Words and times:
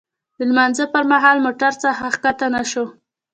د 0.37 0.39
لمانځه 0.49 0.85
پر 0.93 1.03
مهال 1.11 1.37
موټر 1.45 1.73
څخه 1.83 2.03
ښکته 2.13 2.47
نه 2.55 2.61
شوو. 2.71 2.85